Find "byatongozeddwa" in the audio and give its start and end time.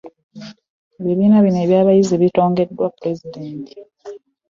2.21-2.85